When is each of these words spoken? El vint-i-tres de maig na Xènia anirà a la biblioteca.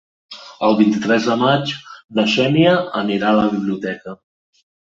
El 0.67 0.77
vint-i-tres 0.79 1.27
de 1.33 1.35
maig 1.41 1.75
na 2.21 2.25
Xènia 2.37 2.75
anirà 3.03 3.31
a 3.35 3.39
la 3.45 3.47
biblioteca. 3.55 4.19